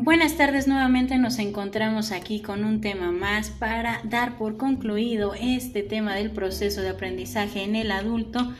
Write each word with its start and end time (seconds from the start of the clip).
Buenas 0.00 0.36
tardes, 0.36 0.68
nuevamente 0.68 1.18
nos 1.18 1.40
encontramos 1.40 2.12
aquí 2.12 2.40
con 2.40 2.64
un 2.64 2.80
tema 2.80 3.10
más 3.10 3.50
para 3.50 4.00
dar 4.04 4.38
por 4.38 4.56
concluido 4.56 5.34
este 5.34 5.82
tema 5.82 6.14
del 6.14 6.30
proceso 6.30 6.82
de 6.82 6.90
aprendizaje 6.90 7.64
en 7.64 7.74
el 7.74 7.90
adulto 7.90 8.54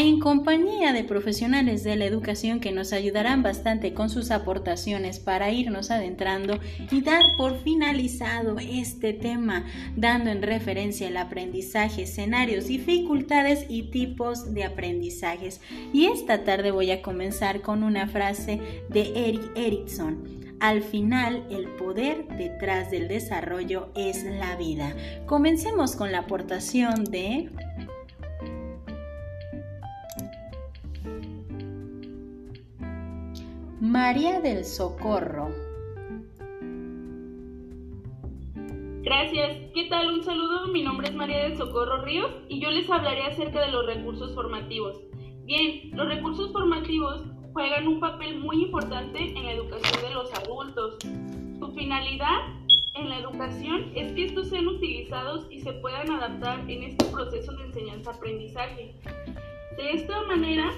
en 0.00 0.20
compañía 0.20 0.92
de 0.92 1.04
profesionales 1.04 1.82
de 1.82 1.96
la 1.96 2.04
educación 2.04 2.60
que 2.60 2.72
nos 2.72 2.92
ayudarán 2.92 3.42
bastante 3.42 3.94
con 3.94 4.10
sus 4.10 4.30
aportaciones 4.30 5.18
para 5.18 5.50
irnos 5.50 5.90
adentrando 5.90 6.58
y 6.90 7.00
dar 7.00 7.22
por 7.36 7.58
finalizado 7.62 8.56
este 8.58 9.12
tema, 9.12 9.66
dando 9.96 10.30
en 10.30 10.42
referencia 10.42 11.08
el 11.08 11.16
aprendizaje, 11.16 12.02
escenarios, 12.02 12.66
dificultades 12.66 13.66
y 13.68 13.90
tipos 13.90 14.54
de 14.54 14.64
aprendizajes. 14.64 15.60
Y 15.92 16.06
esta 16.06 16.44
tarde 16.44 16.70
voy 16.70 16.90
a 16.90 17.02
comenzar 17.02 17.60
con 17.60 17.82
una 17.82 18.06
frase 18.06 18.60
de 18.88 19.28
Eric 19.28 19.50
Erickson. 19.56 20.47
Al 20.60 20.82
final, 20.82 21.46
el 21.50 21.68
poder 21.76 22.26
detrás 22.36 22.90
del 22.90 23.06
desarrollo 23.06 23.90
es 23.94 24.24
la 24.24 24.56
vida. 24.56 24.92
Comencemos 25.26 25.94
con 25.94 26.10
la 26.10 26.20
aportación 26.20 27.04
de... 27.04 27.48
María 33.80 34.40
del 34.40 34.64
Socorro. 34.64 35.48
Gracias. 39.02 39.56
¿Qué 39.72 39.86
tal? 39.88 40.12
Un 40.12 40.24
saludo. 40.24 40.66
Mi 40.72 40.82
nombre 40.82 41.08
es 41.08 41.14
María 41.14 41.44
del 41.44 41.56
Socorro 41.56 42.04
Ríos 42.04 42.32
y 42.48 42.60
yo 42.60 42.70
les 42.72 42.90
hablaré 42.90 43.22
acerca 43.22 43.60
de 43.60 43.70
los 43.70 43.86
recursos 43.86 44.34
formativos. 44.34 45.00
Bien, 45.44 45.96
los 45.96 46.08
recursos 46.08 46.50
formativos 46.52 47.24
juegan 47.52 47.88
un 47.88 48.00
papel 48.00 48.38
muy 48.38 48.64
importante 48.64 49.18
en 49.18 49.44
la 49.44 49.52
educación 49.52 50.02
de 50.02 50.14
los 50.14 50.32
adultos. 50.34 50.96
Su 51.58 51.72
finalidad 51.74 52.38
en 52.94 53.08
la 53.08 53.18
educación 53.18 53.92
es 53.94 54.12
que 54.12 54.26
estos 54.26 54.48
sean 54.48 54.66
utilizados 54.66 55.46
y 55.50 55.60
se 55.60 55.72
puedan 55.74 56.10
adaptar 56.10 56.60
en 56.68 56.82
este 56.82 57.04
proceso 57.06 57.52
de 57.52 57.64
enseñanza-aprendizaje. 57.64 58.94
De 59.76 59.92
esta 59.92 60.22
manera, 60.22 60.70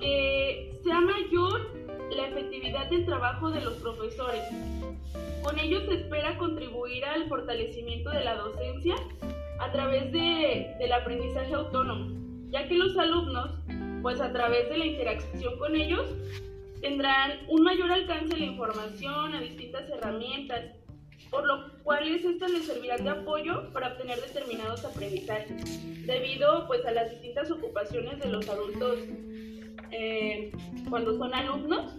eh, 0.00 0.78
sea 0.82 1.00
mayor 1.00 1.76
la 2.10 2.28
efectividad 2.28 2.88
del 2.88 3.04
trabajo 3.04 3.50
de 3.50 3.60
los 3.60 3.74
profesores. 3.74 4.42
Con 5.42 5.58
ello 5.58 5.80
se 5.86 5.94
espera 5.94 6.36
contribuir 6.38 7.04
al 7.04 7.28
fortalecimiento 7.28 8.10
de 8.10 8.24
la 8.24 8.36
docencia 8.36 8.96
a 9.60 9.70
través 9.72 10.12
de, 10.12 10.74
del 10.78 10.92
aprendizaje 10.92 11.54
autónomo, 11.54 12.14
ya 12.50 12.66
que 12.68 12.74
los 12.74 12.96
alumnos 12.96 13.65
pues 14.02 14.20
a 14.20 14.32
través 14.32 14.68
de 14.68 14.78
la 14.78 14.86
interacción 14.86 15.58
con 15.58 15.74
ellos 15.74 16.06
tendrán 16.80 17.38
un 17.48 17.62
mayor 17.62 17.90
alcance 17.90 18.34
a 18.34 18.38
la 18.38 18.44
información, 18.44 19.34
a 19.34 19.40
distintas 19.40 19.88
herramientas, 19.90 20.72
por 21.30 21.46
lo 21.46 21.72
cual 21.82 22.08
estas 22.08 22.50
les 22.50 22.66
servirán 22.66 23.04
de 23.04 23.10
apoyo 23.10 23.72
para 23.72 23.88
obtener 23.88 24.20
determinados 24.20 24.84
aprendizajes, 24.84 26.06
debido 26.06 26.66
pues 26.66 26.84
a 26.86 26.92
las 26.92 27.10
distintas 27.10 27.50
ocupaciones 27.50 28.20
de 28.20 28.28
los 28.28 28.48
adultos 28.48 28.98
eh, 29.90 30.52
cuando 30.88 31.16
son 31.16 31.34
alumnos. 31.34 31.92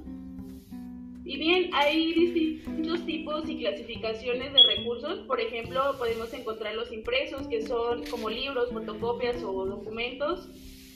Y 1.25 1.37
bien, 1.37 1.69
hay 1.73 2.13
distintos 2.13 3.05
tipos 3.05 3.49
y 3.49 3.59
clasificaciones 3.59 4.53
de 4.53 4.59
recursos. 4.77 5.19
Por 5.27 5.41
ejemplo, 5.41 5.97
podemos 5.97 6.33
encontrar 6.33 6.73
los 6.75 6.89
impresos, 6.93 7.47
que 7.47 7.67
son 7.67 8.05
como 8.05 8.29
libros, 8.29 8.71
fotocopias 8.71 9.43
o 9.43 9.65
documentos 9.65 10.47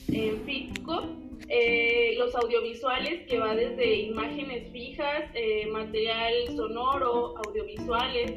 en 0.07 0.43
físico, 0.45 1.03
eh, 1.47 2.15
los 2.17 2.33
audiovisuales 2.35 3.27
que 3.27 3.39
va 3.39 3.55
desde 3.55 3.95
imágenes 3.95 4.71
fijas, 4.71 5.29
eh, 5.33 5.67
material 5.67 6.33
sonoro, 6.55 7.35
audiovisuales, 7.45 8.33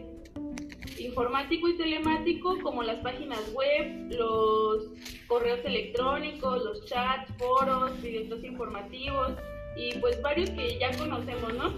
informático 0.98 1.68
y 1.68 1.76
telemático 1.76 2.58
como 2.62 2.82
las 2.82 2.98
páginas 3.00 3.40
web, 3.52 4.10
los 4.10 4.90
correos 5.26 5.60
electrónicos, 5.64 6.64
los 6.64 6.84
chats, 6.86 7.32
foros, 7.38 8.00
videos 8.02 8.42
informativos 8.44 9.32
y 9.76 9.96
pues 9.98 10.20
varios 10.22 10.50
que 10.50 10.78
ya 10.78 10.96
conocemos, 10.96 11.54
¿no? 11.54 11.72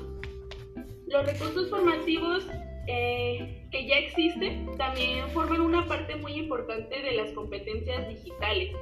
Los 1.06 1.26
recursos 1.26 1.70
formativos 1.70 2.46
eh, 2.88 3.66
que 3.70 3.86
ya 3.86 3.96
existen 3.96 4.76
también 4.76 5.28
forman 5.30 5.60
una 5.60 5.86
parte 5.86 6.16
muy 6.16 6.34
importante 6.34 7.02
de 7.02 7.12
las 7.12 7.32
competencias 7.32 8.08
digitales 8.08 8.75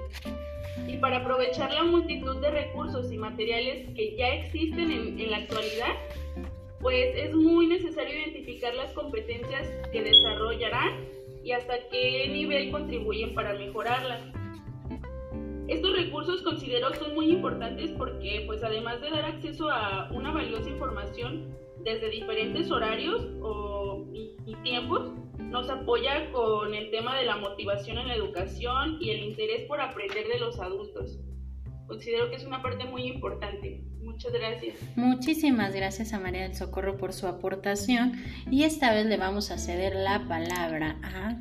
y 0.86 0.96
para 0.96 1.18
aprovechar 1.18 1.72
la 1.72 1.84
multitud 1.84 2.40
de 2.40 2.50
recursos 2.50 3.10
y 3.12 3.18
materiales 3.18 3.88
que 3.94 4.16
ya 4.16 4.34
existen 4.34 4.90
en, 4.90 5.30
la 5.30 5.38
actualidad, 5.38 5.94
pues 6.80 7.14
es 7.16 7.34
muy 7.34 7.66
necesario 7.66 8.18
identificar 8.18 8.74
las 8.74 8.92
competencias 8.92 9.68
que 9.92 10.02
desarrollarán 10.02 11.06
y 11.42 11.52
hasta 11.52 11.74
qué 11.90 12.28
nivel 12.28 12.70
contribuyen 12.70 13.34
para 13.34 13.54
mejorarlas. 13.54 14.22
Estos 15.68 15.96
recursos 15.96 16.42
considero 16.42 16.92
son 16.94 17.14
muy 17.14 17.30
importantes 17.30 17.90
porque 17.92 18.42
pues 18.46 18.62
además 18.62 19.00
de 19.00 19.10
dar 19.10 19.24
acceso 19.24 19.70
a 19.70 20.10
una 20.12 20.30
valiosa 20.32 20.68
información 20.68 21.54
desde 21.82 22.10
diferentes 22.10 22.70
horarios 22.70 23.28
y 24.44 24.54
tiempos, 24.62 25.12
nos 25.54 25.70
apoya 25.70 26.32
con 26.32 26.74
el 26.74 26.90
tema 26.90 27.16
de 27.16 27.26
la 27.26 27.36
motivación 27.36 27.98
en 27.98 28.08
la 28.08 28.16
educación 28.16 28.98
y 29.00 29.10
el 29.10 29.20
interés 29.20 29.68
por 29.68 29.80
aprender 29.80 30.26
de 30.26 30.40
los 30.40 30.58
adultos. 30.58 31.20
Considero 31.86 32.28
que 32.28 32.34
es 32.34 32.44
una 32.44 32.60
parte 32.60 32.84
muy 32.86 33.04
importante. 33.04 33.84
Muchas 34.02 34.32
gracias. 34.32 34.76
Muchísimas 34.96 35.72
gracias 35.72 36.12
a 36.12 36.18
María 36.18 36.42
del 36.42 36.56
Socorro 36.56 36.96
por 36.96 37.12
su 37.12 37.28
aportación 37.28 38.14
y 38.50 38.64
esta 38.64 38.92
vez 38.92 39.06
le 39.06 39.16
vamos 39.16 39.52
a 39.52 39.58
ceder 39.58 39.94
la 39.94 40.26
palabra 40.26 40.98
a 41.04 41.36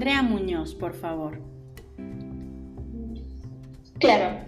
Andrea 0.00 0.22
Muñoz, 0.22 0.74
por 0.74 0.94
favor. 0.94 1.38
Claro. 3.98 4.38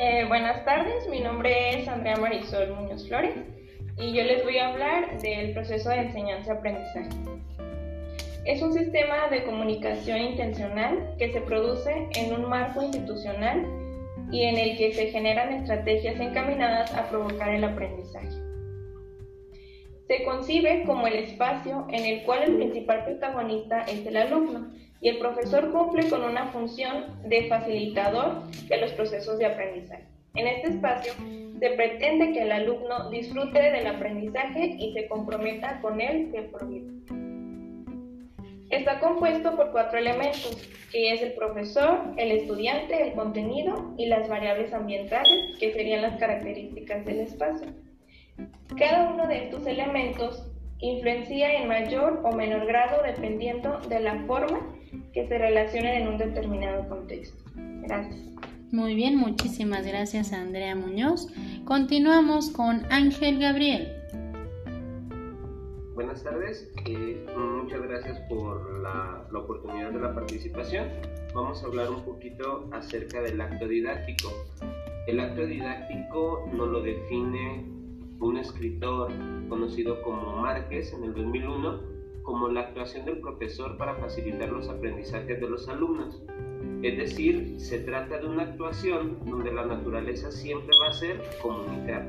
Eh, 0.00 0.24
buenas 0.26 0.64
tardes, 0.64 1.06
mi 1.10 1.20
nombre 1.20 1.78
es 1.78 1.86
Andrea 1.86 2.16
Marisol 2.16 2.74
Muñoz 2.74 3.06
Flores 3.06 3.34
y 3.98 4.14
yo 4.14 4.24
les 4.24 4.42
voy 4.42 4.56
a 4.56 4.70
hablar 4.70 5.20
del 5.20 5.52
proceso 5.52 5.90
de 5.90 5.96
enseñanza-aprendizaje. 5.96 7.10
Es 8.46 8.62
un 8.62 8.72
sistema 8.72 9.28
de 9.30 9.44
comunicación 9.44 10.18
intencional 10.18 11.14
que 11.18 11.30
se 11.30 11.42
produce 11.42 12.08
en 12.16 12.32
un 12.32 12.48
marco 12.48 12.82
institucional 12.82 13.66
y 14.30 14.44
en 14.44 14.56
el 14.56 14.78
que 14.78 14.94
se 14.94 15.08
generan 15.08 15.52
estrategias 15.52 16.18
encaminadas 16.20 16.90
a 16.94 17.10
provocar 17.10 17.50
el 17.50 17.64
aprendizaje. 17.64 18.41
Se 20.08 20.24
concibe 20.24 20.82
como 20.84 21.06
el 21.06 21.14
espacio 21.14 21.86
en 21.90 22.04
el 22.04 22.22
cual 22.24 22.42
el 22.42 22.56
principal 22.56 23.04
protagonista 23.04 23.82
es 23.82 24.04
el 24.06 24.16
alumno 24.16 24.70
y 25.00 25.08
el 25.08 25.18
profesor 25.18 25.70
cumple 25.72 26.08
con 26.08 26.22
una 26.22 26.46
función 26.48 27.20
de 27.28 27.48
facilitador 27.48 28.42
de 28.68 28.76
los 28.78 28.92
procesos 28.92 29.38
de 29.38 29.46
aprendizaje. 29.46 30.04
En 30.34 30.46
este 30.46 30.68
espacio 30.68 31.12
se 31.60 31.70
pretende 31.70 32.32
que 32.32 32.42
el 32.42 32.52
alumno 32.52 33.10
disfrute 33.10 33.60
del 33.60 33.86
aprendizaje 33.86 34.76
y 34.78 34.92
se 34.92 35.06
comprometa 35.08 35.80
con 35.80 36.00
él 36.00 36.32
de 36.32 36.42
por 36.42 36.68
vida. 36.68 36.90
Está 38.70 39.00
compuesto 39.00 39.54
por 39.54 39.70
cuatro 39.70 39.98
elementos, 39.98 40.56
que 40.90 41.12
es 41.12 41.20
el 41.20 41.34
profesor, 41.34 42.14
el 42.16 42.32
estudiante, 42.32 43.08
el 43.08 43.12
contenido 43.12 43.94
y 43.98 44.06
las 44.06 44.28
variables 44.28 44.72
ambientales, 44.72 45.58
que 45.58 45.72
serían 45.74 46.00
las 46.00 46.18
características 46.18 47.04
del 47.04 47.20
espacio. 47.20 47.68
Cada 48.78 49.12
uno 49.12 49.26
de 49.26 49.44
estos 49.44 49.66
elementos 49.66 50.52
influencia 50.82 51.60
en 51.60 51.68
mayor 51.68 52.20
o 52.24 52.32
menor 52.32 52.66
grado 52.66 53.02
dependiendo 53.04 53.78
de 53.88 54.00
la 54.00 54.24
forma 54.26 54.60
que 55.12 55.26
se 55.28 55.38
relacionen 55.38 56.02
en 56.02 56.08
un 56.08 56.18
determinado 56.18 56.88
contexto. 56.88 57.42
Gracias. 57.54 58.20
Muy 58.72 58.94
bien, 58.94 59.16
muchísimas 59.16 59.86
gracias 59.86 60.32
Andrea 60.32 60.74
Muñoz. 60.74 61.28
Continuamos 61.64 62.50
con 62.50 62.84
Ángel 62.90 63.38
Gabriel. 63.38 63.96
Buenas 65.94 66.24
tardes, 66.24 66.68
eh, 66.86 67.24
muchas 67.36 67.82
gracias 67.82 68.18
por 68.28 68.80
la, 68.80 69.24
la 69.30 69.38
oportunidad 69.38 69.92
de 69.92 70.00
la 70.00 70.14
participación. 70.14 70.88
Vamos 71.34 71.62
a 71.62 71.66
hablar 71.66 71.90
un 71.90 72.02
poquito 72.02 72.68
acerca 72.72 73.20
del 73.20 73.40
acto 73.40 73.68
didáctico. 73.68 74.30
El 75.06 75.20
acto 75.20 75.46
didáctico 75.46 76.48
nos 76.52 76.68
lo 76.68 76.82
define 76.82 77.81
escritor 78.62 79.10
conocido 79.48 80.00
como 80.02 80.36
Márquez 80.36 80.92
en 80.92 81.02
el 81.02 81.14
2001 81.14 81.80
como 82.22 82.46
la 82.46 82.60
actuación 82.60 83.04
del 83.04 83.18
profesor 83.18 83.76
para 83.76 83.96
facilitar 83.96 84.50
los 84.50 84.68
aprendizajes 84.68 85.40
de 85.40 85.48
los 85.48 85.68
alumnos. 85.68 86.22
Es 86.82 86.96
decir, 86.96 87.58
se 87.58 87.80
trata 87.80 88.18
de 88.18 88.26
una 88.26 88.44
actuación 88.44 89.18
donde 89.26 89.52
la 89.52 89.66
naturaleza 89.66 90.30
siempre 90.30 90.70
va 90.80 90.90
a 90.90 90.92
ser 90.92 91.20
comunicar. 91.42 92.06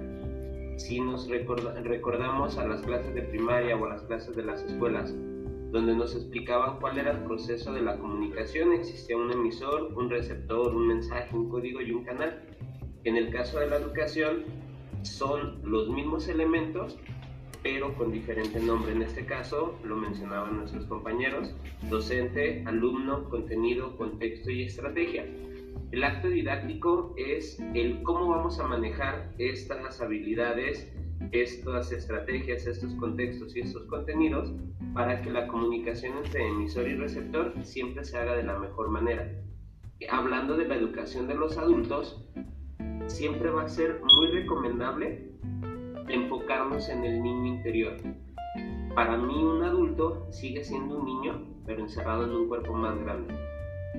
Si 0.78 1.00
nos 1.00 1.28
recordamos 1.28 2.60
a 2.60 2.68
las 2.68 2.82
clases 2.82 3.16
de 3.16 3.24
primaria 3.24 3.76
o 3.76 3.86
a 3.86 3.90
las 3.90 4.04
clases 4.04 4.36
de 4.36 4.44
las 4.44 4.62
escuelas, 4.62 5.12
donde 5.72 5.96
nos 5.96 6.16
explicaban 6.16 6.80
cuál 6.80 7.00
era 7.00 7.12
el 7.14 7.24
proceso 7.24 7.74
de 7.74 7.82
la 7.82 7.98
comunicación, 7.98 8.74
existía 8.74 9.18
un 9.18 9.32
emisor, 9.32 9.92
un 9.96 10.08
receptor, 10.08 10.76
un 10.76 10.88
mensaje, 10.88 11.36
un 11.36 11.50
código 11.50 11.82
y 11.82 11.92
un 11.92 12.04
canal. 12.04 12.44
En 13.06 13.18
el 13.18 13.32
caso 13.32 13.60
de 13.60 13.68
la 13.68 13.78
educación, 13.78 14.63
son 15.04 15.62
los 15.64 15.90
mismos 15.90 16.28
elementos, 16.28 16.98
pero 17.62 17.96
con 17.96 18.12
diferente 18.12 18.60
nombre. 18.60 18.92
En 18.92 19.02
este 19.02 19.26
caso, 19.26 19.80
lo 19.84 19.96
mencionaban 19.96 20.58
nuestros 20.58 20.86
compañeros, 20.86 21.54
docente, 21.90 22.64
alumno, 22.66 23.30
contenido, 23.30 23.96
contexto 23.96 24.52
y 24.52 24.64
estrategia. 24.64 25.26
El 25.92 26.04
acto 26.04 26.28
didáctico 26.28 27.14
es 27.18 27.60
el 27.74 28.02
cómo 28.04 28.30
vamos 28.30 28.60
a 28.60 28.68
manejar 28.68 29.32
estas 29.38 30.02
habilidades, 30.02 30.92
estas 31.32 31.92
estrategias, 31.92 32.66
estos 32.66 32.94
contextos 32.96 33.56
y 33.56 33.62
estos 33.62 33.84
contenidos 33.86 34.54
para 34.94 35.22
que 35.22 35.30
la 35.30 35.48
comunicación 35.48 36.18
entre 36.18 36.48
emisor 36.48 36.88
y 36.88 36.96
receptor 36.96 37.54
siempre 37.64 38.04
se 38.04 38.18
haga 38.18 38.36
de 38.36 38.44
la 38.44 38.60
mejor 38.60 38.90
manera. 38.90 39.32
Hablando 40.10 40.58
de 40.58 40.68
la 40.68 40.76
educación 40.76 41.28
de 41.28 41.36
los 41.36 41.58
adultos, 41.58 42.26
siempre 43.08 43.50
va 43.50 43.64
a 43.64 43.70
ser 43.70 44.02
muy 44.04 44.28
recomendable 44.28 45.30
enfocarnos 46.10 46.90
en 46.90 47.04
el 47.04 47.22
niño 47.22 47.46
interior. 47.46 47.98
Para 48.96 49.18
mí 49.18 49.44
un 49.44 49.64
adulto 49.64 50.28
sigue 50.32 50.64
siendo 50.64 51.00
un 51.00 51.06
niño, 51.06 51.44
pero 51.66 51.82
encerrado 51.82 52.26
en 52.26 52.32
un 52.32 52.48
cuerpo 52.48 52.74
más 52.74 52.98
grande. 53.00 53.34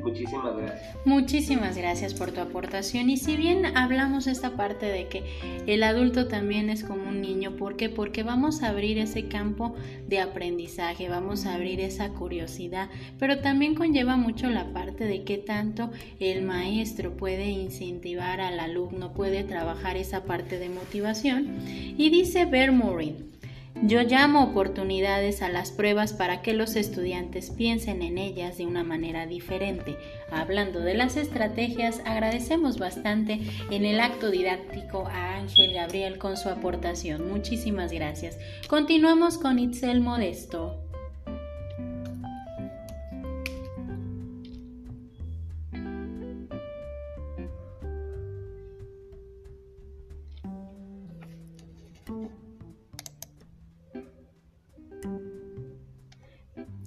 Muchísimas 0.05 0.57
gracias. 0.57 1.07
Muchísimas 1.07 1.77
gracias 1.77 2.15
por 2.15 2.31
tu 2.31 2.41
aportación. 2.41 3.11
Y 3.11 3.17
si 3.17 3.37
bien 3.37 3.77
hablamos 3.77 4.27
esta 4.27 4.51
parte 4.51 4.87
de 4.87 5.09
que 5.09 5.25
el 5.67 5.83
adulto 5.83 6.29
también 6.29 6.69
es 6.71 6.85
como 6.85 7.09
un 7.09 7.21
niño, 7.21 7.57
¿por 7.57 7.77
qué? 7.77 7.89
Porque 7.89 8.23
vamos 8.23 8.63
a 8.63 8.69
abrir 8.69 8.99
ese 8.99 9.29
campo 9.29 9.75
de 10.07 10.21
aprendizaje, 10.21 11.09
vamos 11.09 11.47
a 11.47 11.55
abrir 11.55 11.81
esa 11.81 12.11
curiosidad, 12.11 12.91
pero 13.19 13.41
también 13.41 13.75
conlleva 13.75 14.17
mucho 14.17 14.51
la 14.51 14.73
parte 14.73 15.05
de 15.05 15.25
qué 15.25 15.39
tanto 15.39 15.91
el 16.21 16.43
maestro 16.43 17.17
puede 17.17 17.47
incentivar 17.47 18.41
al 18.41 18.61
alumno, 18.61 19.13
puede 19.15 19.43
trabajar 19.45 19.97
esa 19.97 20.25
parte 20.25 20.59
de 20.59 20.69
motivación. 20.69 21.57
Y 21.97 22.11
dice 22.11 22.45
Bermorin, 22.45 23.34
yo 23.83 24.03
llamo 24.03 24.45
oportunidades 24.45 25.43
a 25.43 25.49
las 25.49 25.73
pruebas 25.73 26.13
para 26.13 26.43
que 26.43 26.55
los 26.55 26.77
estudiantes 26.77 27.51
piensen 27.51 28.03
en 28.03 28.19
ellas 28.19 28.59
de 28.59 28.67
una 28.67 28.85
manera 28.85 29.27
diferente. 29.27 29.97
Hablando 30.31 30.81
de 30.81 30.95
las 30.95 31.17
estrategias, 31.17 32.01
agradecemos 32.05 32.79
bastante 32.79 33.41
en 33.71 33.85
el 33.85 34.01
acto 34.01 34.31
didáctico 34.31 35.07
a 35.09 35.37
Ángel 35.37 35.75
Gabriel 35.75 36.19
con 36.19 36.37
su 36.37 36.49
aportación. 36.49 37.29
Muchísimas 37.29 37.93
gracias. 37.93 38.39
Continuamos 38.69 39.39
con 39.39 39.59
Itzel 39.59 40.01
Modesto. 40.01 40.84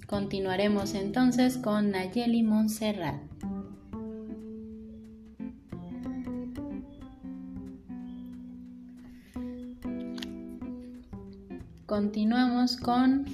Continuaremos 0.08 0.94
entonces 0.94 1.58
con 1.58 1.90
Nayeli 1.90 2.42
Montserrat. 2.42 3.20
Continuamos 11.84 12.78
con 12.78 13.26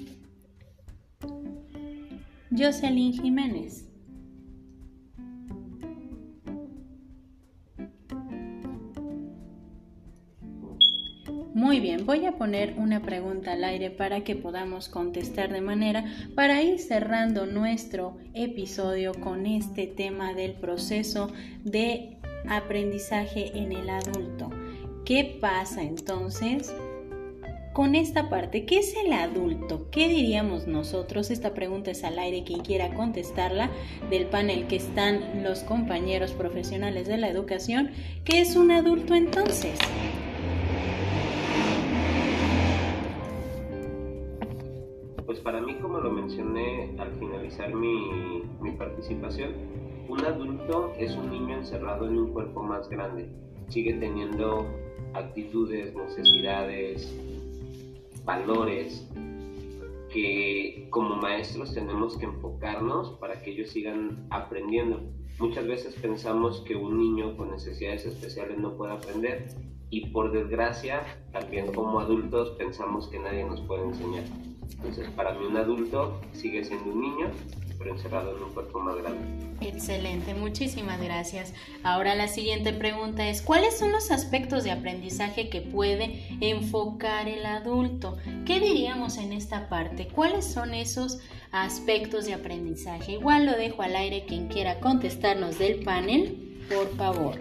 Jocelyn 2.50 3.12
Jiménez. 3.12 3.93
Muy 11.64 11.80
bien, 11.80 12.04
voy 12.04 12.26
a 12.26 12.32
poner 12.32 12.74
una 12.76 13.00
pregunta 13.00 13.52
al 13.52 13.64
aire 13.64 13.90
para 13.90 14.22
que 14.22 14.36
podamos 14.36 14.90
contestar 14.90 15.50
de 15.50 15.62
manera 15.62 16.04
para 16.34 16.60
ir 16.60 16.78
cerrando 16.78 17.46
nuestro 17.46 18.18
episodio 18.34 19.14
con 19.14 19.46
este 19.46 19.86
tema 19.86 20.34
del 20.34 20.52
proceso 20.52 21.32
de 21.64 22.18
aprendizaje 22.46 23.56
en 23.56 23.72
el 23.72 23.88
adulto. 23.88 24.50
¿Qué 25.06 25.38
pasa 25.40 25.82
entonces 25.82 26.70
con 27.72 27.94
esta 27.94 28.28
parte? 28.28 28.66
¿Qué 28.66 28.80
es 28.80 28.94
el 29.02 29.14
adulto? 29.14 29.88
¿Qué 29.90 30.08
diríamos 30.08 30.66
nosotros? 30.66 31.30
Esta 31.30 31.54
pregunta 31.54 31.92
es 31.92 32.04
al 32.04 32.18
aire, 32.18 32.44
quien 32.44 32.60
quiera 32.60 32.92
contestarla 32.92 33.70
del 34.10 34.26
panel 34.26 34.66
que 34.66 34.76
están 34.76 35.42
los 35.42 35.60
compañeros 35.60 36.32
profesionales 36.32 37.08
de 37.08 37.16
la 37.16 37.30
educación. 37.30 37.90
¿Qué 38.26 38.42
es 38.42 38.54
un 38.54 38.70
adulto 38.70 39.14
entonces? 39.14 39.78
Como 45.84 46.00
lo 46.00 46.10
mencioné 46.10 46.94
al 46.98 47.12
finalizar 47.18 47.74
mi, 47.74 48.42
mi 48.62 48.72
participación, 48.72 49.50
un 50.08 50.24
adulto 50.24 50.94
es 50.98 51.14
un 51.14 51.30
niño 51.30 51.58
encerrado 51.58 52.08
en 52.08 52.18
un 52.18 52.32
cuerpo 52.32 52.62
más 52.62 52.88
grande. 52.88 53.28
Sigue 53.68 53.92
teniendo 53.92 54.66
actitudes, 55.12 55.94
necesidades, 55.94 57.14
valores 58.24 59.06
que 60.10 60.88
como 60.88 61.16
maestros 61.16 61.74
tenemos 61.74 62.16
que 62.16 62.24
enfocarnos 62.24 63.10
para 63.18 63.42
que 63.42 63.50
ellos 63.50 63.68
sigan 63.68 64.26
aprendiendo. 64.30 65.02
Muchas 65.38 65.66
veces 65.66 65.94
pensamos 65.96 66.62
que 66.62 66.76
un 66.76 66.98
niño 66.98 67.36
con 67.36 67.50
necesidades 67.50 68.06
especiales 68.06 68.58
no 68.58 68.74
puede 68.74 68.94
aprender 68.94 69.48
y 69.90 70.06
por 70.06 70.32
desgracia 70.32 71.02
también 71.30 71.70
como 71.74 72.00
adultos 72.00 72.52
pensamos 72.56 73.08
que 73.08 73.18
nadie 73.18 73.44
nos 73.44 73.60
puede 73.60 73.84
enseñar. 73.84 74.24
Entonces, 74.72 75.08
para 75.10 75.32
mí 75.32 75.44
un 75.46 75.56
adulto 75.56 76.20
sigue 76.32 76.64
siendo 76.64 76.90
un 76.90 77.00
niño, 77.00 77.30
pero 77.78 77.92
encerrado 77.92 78.36
en 78.36 78.42
un 78.42 78.52
cuerpo 78.52 78.80
más 78.80 78.96
grande. 78.96 79.44
Excelente, 79.60 80.34
muchísimas 80.34 81.00
gracias. 81.00 81.54
Ahora 81.82 82.14
la 82.14 82.28
siguiente 82.28 82.72
pregunta 82.72 83.28
es, 83.28 83.42
¿cuáles 83.42 83.78
son 83.78 83.92
los 83.92 84.10
aspectos 84.10 84.64
de 84.64 84.70
aprendizaje 84.70 85.48
que 85.48 85.60
puede 85.60 86.26
enfocar 86.40 87.28
el 87.28 87.44
adulto? 87.46 88.16
¿Qué 88.46 88.60
diríamos 88.60 89.18
en 89.18 89.32
esta 89.32 89.68
parte? 89.68 90.08
¿Cuáles 90.08 90.44
son 90.44 90.74
esos 90.74 91.20
aspectos 91.52 92.26
de 92.26 92.34
aprendizaje? 92.34 93.12
Igual 93.12 93.46
lo 93.46 93.52
dejo 93.52 93.82
al 93.82 93.96
aire 93.96 94.24
quien 94.26 94.48
quiera 94.48 94.80
contestarnos 94.80 95.58
del 95.58 95.82
panel, 95.82 96.58
por 96.68 96.94
favor. 96.96 97.38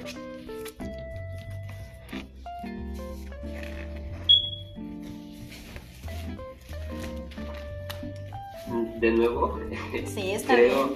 De 9.04 9.12
nuevo, 9.12 9.60
creo 10.48 10.96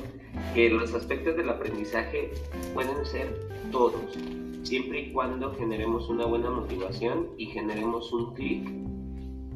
que 0.54 0.70
los 0.70 0.94
aspectos 0.94 1.36
del 1.36 1.50
aprendizaje 1.50 2.32
pueden 2.74 3.06
ser 3.06 3.38
todos, 3.70 4.18
siempre 4.64 5.02
y 5.02 5.12
cuando 5.12 5.54
generemos 5.56 6.08
una 6.08 6.26
buena 6.26 6.50
motivación 6.50 7.28
y 7.38 7.48
generemos 7.48 8.14
un 8.14 8.34
clic 8.34 8.70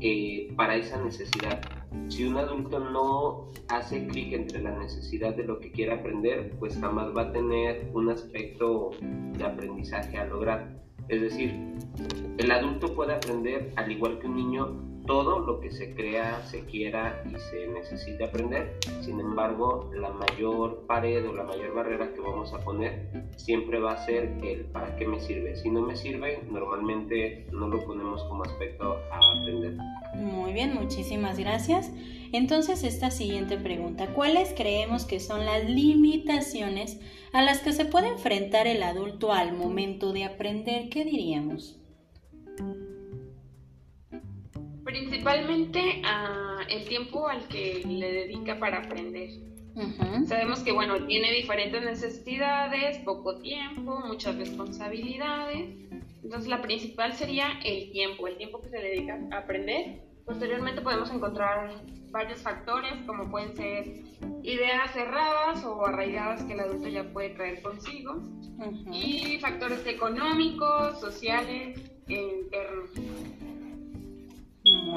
eh, 0.01 0.51
para 0.58 0.75
esa 0.75 1.01
necesidad. 1.01 1.62
Si 2.10 2.25
un 2.25 2.36
adulto 2.36 2.81
no 2.81 3.51
hace 3.70 4.05
clic 4.08 4.34
entre 4.34 4.62
la 4.62 4.77
necesidad 4.77 5.34
de 5.34 5.46
lo 5.46 5.62
que 5.62 5.72
quiere 5.72 5.93
aprender, 5.93 6.51
pues 6.60 6.77
jamás 6.77 7.15
va 7.15 7.22
a 7.22 7.31
tener 7.31 7.89
un 7.93 8.10
aspecto 8.10 8.89
de 9.00 9.46
aprendizaje 9.46 10.17
a 10.17 10.25
lograr. 10.25 10.77
Es 11.08 11.22
decir, 11.22 11.58
el 12.38 12.51
adulto 12.51 12.93
puede 12.93 13.13
aprender 13.13 13.72
al 13.77 13.89
igual 13.89 14.20
que 14.20 14.27
un 14.27 14.36
niño 14.36 14.90
todo 15.05 15.39
lo 15.39 15.60
que 15.60 15.72
se 15.72 15.93
crea, 15.93 16.41
se 16.46 16.65
quiera 16.65 17.24
y 17.25 17.39
se 17.39 17.67
necesite 17.67 18.24
aprender. 18.24 18.77
Sin 19.01 19.20
embargo, 19.20 19.89
la 19.93 20.12
mayor 20.12 20.86
pared 20.88 21.27
o 21.27 21.34
la 21.34 21.43
mayor 21.43 21.74
barrera 21.74 22.13
que 22.13 22.20
vamos 22.20 22.53
a 22.53 22.60
poner 22.60 23.25
siempre 23.36 23.79
va 23.79 23.93
a 23.93 24.05
ser 24.05 24.31
el 24.43 24.65
para 24.65 24.96
qué 24.96 25.08
me 25.08 25.20
sirve. 25.20 25.55
Si 25.55 25.70
no 25.70 25.81
me 25.81 25.96
sirve, 25.96 26.43
normalmente 26.50 27.48
no 27.51 27.67
lo 27.67 27.86
ponemos 27.86 28.24
como 28.25 28.43
aspecto 28.43 28.98
a 29.12 29.41
aprender. 29.41 29.75
Muy 30.15 30.53
bien, 30.53 30.74
muchísimas 30.74 31.38
gracias. 31.38 31.91
Entonces, 32.34 32.84
esta 32.84 33.12
siguiente 33.12 33.58
pregunta, 33.58 34.13
¿cuáles 34.13 34.53
creemos 34.55 35.05
que 35.05 35.20
son 35.20 35.46
las 35.46 35.70
limitaciones 35.70 37.00
a 37.34 37.41
las 37.41 37.60
que 37.60 37.74
se 37.74 37.86
puede 37.86 38.08
enfrentar 38.08 38.67
el 38.67 38.84
adulto 38.84 39.34
al 39.34 39.53
momento 39.53 40.13
de 40.13 40.24
aprender? 40.24 40.89
¿Qué 40.89 41.03
diríamos? 41.03 41.80
Principalmente 44.91 46.01
el 46.69 46.86
tiempo 46.86 47.29
al 47.29 47.48
que 47.48 47.81
le 47.86 48.12
dedica 48.12 48.60
para 48.60 48.79
aprender. 48.79 49.29
Sabemos 50.27 50.60
que, 50.60 50.74
bueno, 50.74 51.05
tiene 51.05 51.31
diferentes 51.31 51.81
necesidades, 51.81 52.98
poco 53.00 53.39
tiempo, 53.39 54.03
muchas 54.05 54.36
responsabilidades. 54.36 55.69
Entonces, 56.24 56.50
la 56.50 56.62
principal 56.62 57.13
sería 57.13 57.60
el 57.63 57.89
tiempo, 57.91 58.27
el 58.27 58.36
tiempo 58.38 58.60
que 58.60 58.69
se 58.69 58.77
dedica 58.77 59.17
a 59.31 59.38
aprender. 59.38 60.01
Posteriormente 60.25 60.81
podemos 60.81 61.10
encontrar 61.10 61.83
varios 62.12 62.41
factores, 62.41 62.93
como 63.07 63.31
pueden 63.31 63.55
ser 63.55 63.86
ideas 64.43 64.91
cerradas 64.91 65.63
o 65.63 65.86
arraigadas 65.86 66.43
que 66.43 66.53
el 66.53 66.60
adulto 66.60 66.89
ya 66.89 67.05
puede 67.12 67.29
traer 67.29 67.62
consigo, 67.62 68.21
y 68.91 69.39
factores 69.39 69.86
económicos, 69.88 71.00
sociales 71.00 71.79
e 72.07 72.43
internos. 72.43 72.89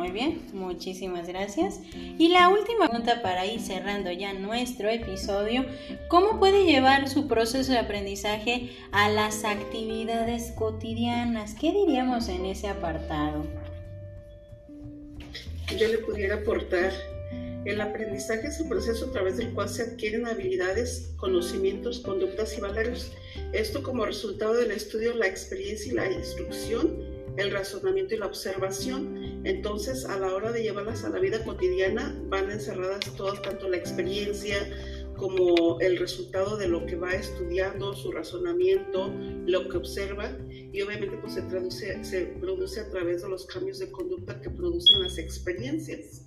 Muy 0.05 0.13
bien, 0.13 0.43
muchísimas 0.53 1.27
gracias. 1.27 1.81
Y 2.19 2.29
la 2.29 2.51
última 2.51 2.89
pregunta 2.91 3.23
para 3.23 3.47
ir 3.47 3.59
cerrando 3.59 4.13
ya 4.13 4.35
nuestro 4.35 4.91
episodio, 4.91 5.65
¿cómo 6.09 6.39
puede 6.39 6.67
llevar 6.67 7.09
su 7.09 7.27
proceso 7.27 7.73
de 7.73 7.79
aprendizaje 7.79 8.69
a 8.93 9.09
las 9.09 9.47
actividades 9.47 10.53
cotidianas? 10.59 11.55
¿Qué 11.59 11.73
diríamos 11.73 12.29
en 12.29 12.45
ese 12.45 12.69
apartado? 12.69 13.47
Yo 15.79 15.89
le 15.89 15.97
pudiera 15.97 16.35
aportar, 16.35 16.93
el 17.65 17.81
aprendizaje 17.81 18.49
es 18.49 18.61
un 18.61 18.69
proceso 18.69 19.07
a 19.07 19.13
través 19.13 19.39
del 19.39 19.55
cual 19.55 19.71
se 19.71 19.85
adquieren 19.85 20.27
habilidades, 20.27 21.15
conocimientos, 21.17 22.01
conductas 22.01 22.59
y 22.59 22.61
valores. 22.61 23.11
Esto 23.55 23.83
como 23.83 24.05
resultado 24.05 24.53
del 24.53 24.71
estudio, 24.71 25.15
la 25.15 25.29
experiencia 25.29 25.91
y 25.91 25.95
la 25.95 26.13
instrucción 26.13 27.15
el 27.37 27.51
razonamiento 27.51 28.15
y 28.15 28.19
la 28.19 28.27
observación. 28.27 29.24
Entonces, 29.45 30.07
a 30.07 30.19
la 30.19 30.35
hora 30.35 30.53
de 30.53 30.63
llevarlas 30.63 31.05
a 31.05 31.11
la 31.11 31.21
vida 31.21 31.45
cotidiana, 31.45 32.15
van 32.29 32.51
encerradas 32.51 33.15
todas, 33.17 33.43
tanto 33.43 33.69
la 33.69 33.77
experiencia 33.77 34.57
como 35.17 35.79
el 35.81 35.99
resultado 35.99 36.57
de 36.57 36.69
lo 36.69 36.87
que 36.87 36.97
va 36.97 37.13
estudiando, 37.13 37.95
su 37.95 38.11
razonamiento, 38.11 39.13
lo 39.47 39.69
que 39.69 39.77
observa, 39.77 40.37
y 40.51 40.81
obviamente 40.83 41.17
pues 41.19 41.35
se, 41.35 41.43
traduce, 41.43 42.03
se 42.05 42.27
produce 42.41 42.81
a 42.81 42.91
través 42.91 43.23
de 43.23 43.29
los 43.29 43.47
cambios 43.47 43.79
de 43.79 43.91
conducta 43.91 44.41
que 44.41 44.51
producen 44.51 45.03
las 45.03 45.19
experiencias. 45.19 46.27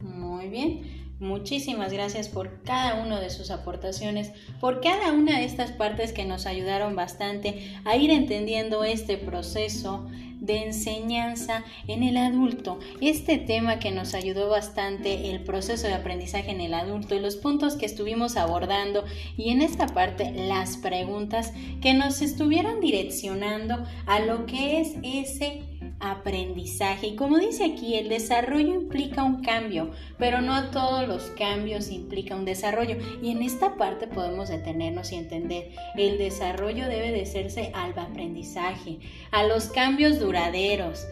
Muy 0.00 0.48
bien. 0.48 1.05
Muchísimas 1.18 1.94
gracias 1.94 2.28
por 2.28 2.62
cada 2.62 3.02
una 3.02 3.20
de 3.20 3.30
sus 3.30 3.50
aportaciones, 3.50 4.32
por 4.60 4.82
cada 4.82 5.12
una 5.12 5.38
de 5.38 5.46
estas 5.46 5.72
partes 5.72 6.12
que 6.12 6.26
nos 6.26 6.44
ayudaron 6.44 6.94
bastante 6.94 7.74
a 7.86 7.96
ir 7.96 8.10
entendiendo 8.10 8.84
este 8.84 9.16
proceso 9.16 10.06
de 10.40 10.64
enseñanza 10.64 11.64
en 11.86 12.02
el 12.02 12.18
adulto. 12.18 12.78
Este 13.00 13.38
tema 13.38 13.78
que 13.78 13.92
nos 13.92 14.12
ayudó 14.12 14.50
bastante, 14.50 15.30
el 15.30 15.42
proceso 15.42 15.86
de 15.86 15.94
aprendizaje 15.94 16.50
en 16.50 16.60
el 16.60 16.74
adulto 16.74 17.14
y 17.14 17.20
los 17.20 17.36
puntos 17.36 17.76
que 17.76 17.86
estuvimos 17.86 18.36
abordando 18.36 19.04
y 19.38 19.48
en 19.50 19.62
esta 19.62 19.86
parte 19.86 20.32
las 20.32 20.76
preguntas 20.76 21.54
que 21.80 21.94
nos 21.94 22.20
estuvieron 22.20 22.80
direccionando 22.80 23.84
a 24.04 24.20
lo 24.20 24.44
que 24.44 24.82
es 24.82 24.96
ese 25.02 25.62
aprendizaje. 26.00 27.08
Y 27.08 27.16
como 27.16 27.38
dice 27.38 27.64
aquí, 27.64 27.94
el 27.94 28.08
desarrollo 28.08 28.74
implica 28.74 29.22
un 29.22 29.42
cambio, 29.42 29.90
pero 30.18 30.40
no 30.40 30.70
todos 30.70 31.06
los 31.08 31.24
cambios 31.38 31.90
implican 31.90 32.40
un 32.40 32.44
desarrollo. 32.44 32.96
Y 33.22 33.30
en 33.30 33.42
esta 33.42 33.76
parte 33.76 34.06
podemos 34.06 34.48
detenernos 34.48 35.12
y 35.12 35.16
entender, 35.16 35.70
el 35.96 36.18
desarrollo 36.18 36.88
debe 36.88 37.12
de 37.12 37.22
hacerse 37.22 37.70
al 37.74 37.98
aprendizaje, 37.98 38.98
a 39.30 39.44
los 39.44 39.66
cambios 39.66 40.18
duraderos 40.18 41.06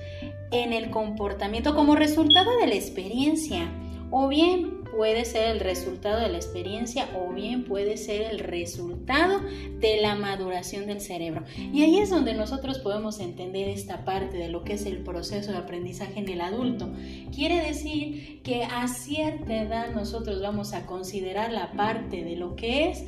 en 0.50 0.72
el 0.72 0.90
comportamiento 0.90 1.74
como 1.74 1.96
resultado 1.96 2.56
de 2.58 2.66
la 2.66 2.74
experiencia 2.74 3.68
o 4.10 4.28
bien 4.28 4.83
puede 4.96 5.24
ser 5.24 5.50
el 5.50 5.60
resultado 5.60 6.20
de 6.20 6.28
la 6.28 6.36
experiencia 6.36 7.08
o 7.16 7.32
bien 7.32 7.64
puede 7.64 7.96
ser 7.96 8.22
el 8.22 8.38
resultado 8.38 9.40
de 9.80 10.00
la 10.00 10.14
maduración 10.14 10.86
del 10.86 11.00
cerebro. 11.00 11.44
Y 11.56 11.82
ahí 11.82 11.98
es 11.98 12.10
donde 12.10 12.34
nosotros 12.34 12.78
podemos 12.78 13.20
entender 13.20 13.68
esta 13.68 14.04
parte 14.04 14.36
de 14.36 14.48
lo 14.48 14.64
que 14.64 14.74
es 14.74 14.86
el 14.86 14.98
proceso 14.98 15.52
de 15.52 15.58
aprendizaje 15.58 16.20
en 16.20 16.28
el 16.28 16.40
adulto. 16.40 16.88
Quiere 17.34 17.60
decir 17.60 18.42
que 18.42 18.64
a 18.64 18.88
cierta 18.88 19.62
edad 19.62 19.94
nosotros 19.94 20.40
vamos 20.40 20.72
a 20.72 20.86
considerar 20.86 21.52
la 21.52 21.72
parte 21.72 22.24
de 22.24 22.36
lo 22.36 22.56
que 22.56 22.90
es 22.90 23.04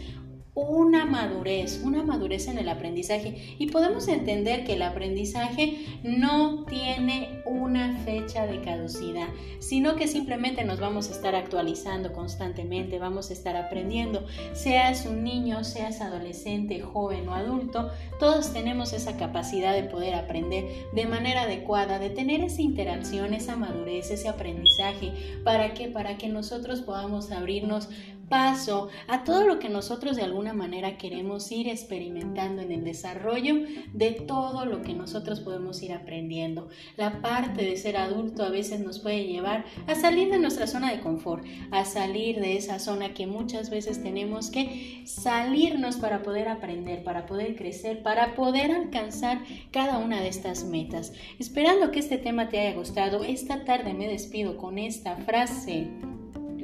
una 0.57 1.05
madurez, 1.05 1.83
una 1.85 2.03
madurez 2.03 2.49
en 2.49 2.59
el 2.59 2.71
aprendizaje. 2.71 3.55
Y 3.59 3.69
podemos 3.69 4.09
entender 4.09 4.65
que 4.65 4.73
el 4.73 4.83
aprendizaje 4.83 5.87
no 6.03 6.65
tiene 6.65 7.43
una 7.45 7.99
fecha 7.99 8.47
de 8.47 8.63
caducidad, 8.63 9.29
sino 9.59 9.97
que 9.97 10.09
simplemente 10.09 10.65
nos 10.65 10.81
vamos 10.81 11.09
a 11.09 11.13
estar 11.13 11.35
actualizando 11.35 12.13
constantemente, 12.15 12.99
vamos 12.99 13.29
a 13.29 13.35
estar 13.35 13.55
aprendiendo, 13.55 14.25
seas 14.55 15.05
un 15.05 15.23
niño, 15.23 15.63
seas 15.63 16.01
adolescente, 16.01 16.81
joven 16.81 17.29
o 17.29 17.35
adulto, 17.35 17.91
todos 18.19 18.55
tenemos 18.55 18.95
esa 18.95 19.19
capacidad 19.19 19.75
de 19.75 19.85
poder 19.85 20.15
aprender 20.15 20.65
de 20.95 21.07
manera 21.07 21.43
adecuada, 21.43 21.99
de 21.99 22.09
tener 22.09 22.41
esa 22.41 22.63
interacción, 22.63 23.35
esa 23.35 23.57
madurez, 23.57 24.11
ese 24.11 24.29
aprendizaje. 24.29 25.13
¿Para 25.45 25.75
qué? 25.75 25.89
Para 25.89 26.17
que 26.17 26.29
nosotros 26.29 26.81
podamos 26.81 27.31
abrirnos 27.31 27.91
paso 28.29 28.89
a 29.09 29.25
todo 29.25 29.47
lo 29.47 29.59
que 29.59 29.69
nosotros 29.69 30.17
de 30.17 30.23
alguna 30.23 30.53
manera 30.53 30.99
queremos 30.99 31.51
ir 31.53 31.69
experimentando 31.69 32.63
en 32.63 32.73
el 32.73 32.85
desarrollo 32.85 33.57
de 33.93 34.13
todo 34.13 34.65
lo 34.65 34.83
que 34.83 34.95
nosotros 34.95 35.41
podemos 35.41 35.83
ir 35.83 35.93
aprendiendo. 35.93 36.69
La 36.97 37.21
parte 37.21 37.65
de 37.65 37.77
ser 37.77 37.97
adulto 37.97 38.43
a 38.43 38.51
veces 38.51 38.81
nos 38.81 38.99
puede 38.99 39.27
llevar 39.27 39.65
a 39.87 39.95
salir 39.95 40.31
de 40.31 40.39
nuestra 40.39 40.67
zona 40.67 40.93
de 40.93 41.01
confort, 41.01 41.45
a 41.71 41.85
salir 41.85 42.41
de 42.41 42.57
esa 42.57 42.79
zona 42.79 43.15
que 43.15 43.27
muchas 43.27 43.71
veces 43.71 44.03
tenemos 44.03 44.51
que 44.51 45.03
salirnos 45.07 45.97
para 45.97 46.23
poder 46.23 46.49
aprender, 46.49 47.05
para 47.05 47.27
poder 47.27 47.57
crecer, 47.57 48.03
para 48.03 48.35
poder 48.35 48.73
alcanzar 48.73 49.41
cada 49.71 49.99
una 49.99 50.21
de 50.21 50.29
estas 50.29 50.65
metas. 50.65 51.13
Esperando 51.39 51.91
que 51.91 52.01
este 52.01 52.19
tema 52.19 52.49
te 52.49 52.61
haya 52.61 52.77
gustado, 52.77 53.25
esta 53.25 53.65
tarde 53.65 53.95
me 53.95 54.09
despido 54.09 54.57
con 54.57 54.79
esta 54.79 55.17
frase 55.17 55.89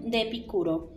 de 0.05 0.23
Epicuro. 0.23 0.91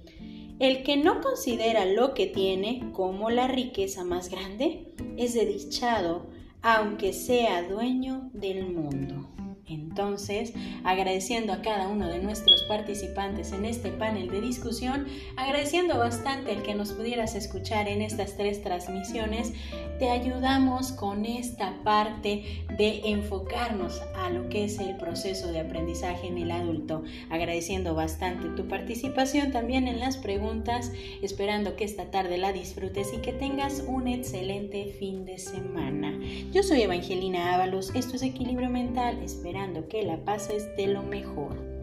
El 0.57 0.83
que 0.83 0.95
no 0.95 1.19
considera 1.19 1.85
lo 1.85 2.13
que 2.13 2.27
tiene 2.27 2.89
como 2.93 3.29
la 3.29 3.47
riqueza 3.47 4.05
más 4.05 4.29
grande 4.29 4.93
es 5.17 5.33
desdichado, 5.33 6.27
aunque 6.61 7.11
sea 7.11 7.67
dueño 7.67 8.29
del 8.33 8.65
mundo. 8.65 9.34
Entonces, 9.67 10.53
agradeciendo 10.83 11.53
a 11.53 11.61
cada 11.61 11.87
uno 11.87 12.07
de 12.07 12.19
nuestros 12.19 12.63
participantes 12.63 13.51
en 13.51 13.65
este 13.65 13.91
panel 13.91 14.29
de 14.29 14.41
discusión, 14.41 15.07
agradeciendo 15.37 15.97
bastante 15.97 16.51
el 16.51 16.61
que 16.61 16.75
nos 16.75 16.93
pudieras 16.93 17.35
escuchar 17.35 17.87
en 17.87 18.01
estas 18.01 18.37
tres 18.37 18.61
transmisiones, 18.61 19.53
te 19.99 20.09
ayudamos 20.09 20.91
con 20.91 21.25
esta 21.25 21.81
parte 21.83 22.65
de 22.77 23.01
enfocarnos 23.05 24.01
a 24.15 24.29
lo 24.29 24.49
que 24.49 24.65
es 24.65 24.79
el 24.79 24.97
proceso 24.97 25.51
de 25.51 25.61
aprendizaje 25.61 26.27
en 26.27 26.37
el 26.37 26.51
adulto. 26.51 27.03
Agradeciendo 27.29 27.95
bastante 27.95 28.49
tu 28.49 28.67
participación 28.67 29.51
también 29.51 29.87
en 29.87 29.99
las 29.99 30.17
preguntas, 30.17 30.91
esperando 31.21 31.75
que 31.75 31.85
esta 31.85 32.11
tarde 32.11 32.37
la 32.37 32.51
disfrutes 32.51 33.13
y 33.13 33.17
que 33.17 33.33
tengas 33.33 33.83
un 33.87 34.07
excelente 34.07 34.95
fin 34.99 35.25
de 35.25 35.37
semana. 35.37 36.19
Yo 36.51 36.61
soy 36.61 36.81
Evangelina 36.81 37.53
Ábalos, 37.53 37.91
esto 37.95 38.15
es 38.15 38.21
Equilibrio 38.21 38.69
Mental, 38.69 39.17
esperando 39.55 39.87
que 39.87 40.03
la 40.03 40.17
pases 40.17 40.75
de 40.75 40.87
lo 40.87 41.01
mejor. 41.01 41.74